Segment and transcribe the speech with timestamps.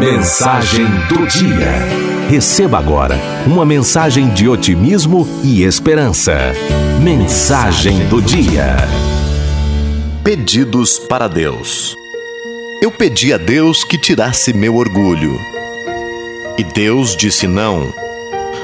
[0.00, 1.72] Mensagem do dia.
[2.30, 6.54] Receba agora uma mensagem de otimismo e esperança.
[7.02, 8.76] Mensagem do dia.
[10.24, 11.94] Pedidos para Deus.
[12.80, 15.38] Eu pedi a Deus que tirasse meu orgulho.
[16.56, 17.92] E Deus disse não.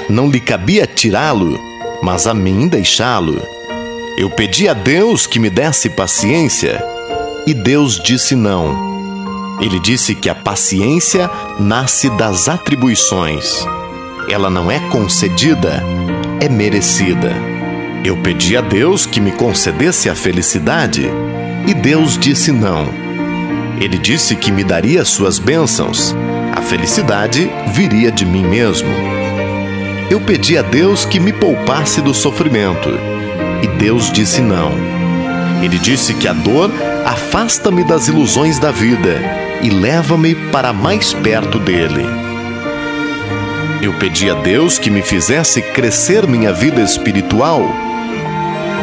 [0.08, 1.60] Não lhe cabia tirá-lo,
[2.02, 3.46] mas a mim deixá-lo.
[4.16, 6.82] Eu pedi a Deus que me desse paciência.
[7.46, 8.95] E Deus disse não
[9.60, 13.66] ele disse que a paciência nasce das atribuições.
[14.28, 15.82] Ela não é concedida,
[16.40, 17.32] é merecida.
[18.04, 21.10] Eu pedi a Deus que me concedesse a felicidade
[21.66, 22.86] e Deus disse não.
[23.80, 26.14] Ele disse que me daria suas bênçãos.
[26.54, 28.88] A felicidade viria de mim mesmo.
[30.10, 32.90] Eu pedi a Deus que me poupasse do sofrimento
[33.62, 34.72] e Deus disse não.
[35.62, 36.70] Ele disse que a dor
[37.04, 42.04] afasta-me das ilusões da vida e leva-me para mais perto dele.
[43.82, 47.62] Eu pedi a Deus que me fizesse crescer minha vida espiritual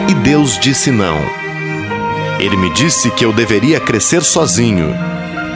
[0.10, 1.20] e Deus disse não.
[2.40, 4.94] Ele me disse que eu deveria crescer sozinho,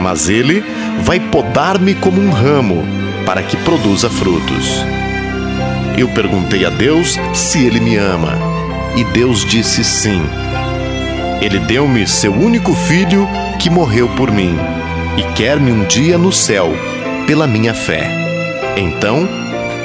[0.00, 0.62] mas ele
[1.02, 2.84] vai podar-me como um ramo
[3.24, 4.84] para que produza frutos.
[5.96, 8.38] Eu perguntei a Deus se ele me ama
[8.96, 10.22] e Deus disse sim.
[11.40, 13.28] Ele deu-me seu único filho
[13.58, 14.56] que morreu por mim
[15.18, 16.70] e quer-me um dia no céu,
[17.26, 18.08] pela minha fé.
[18.76, 19.28] Então,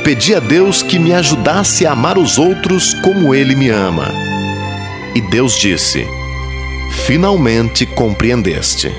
[0.03, 4.11] pedi a Deus que me ajudasse a amar os outros como Ele me ama.
[5.15, 6.05] E Deus disse:
[7.07, 8.93] Finalmente compreendeste.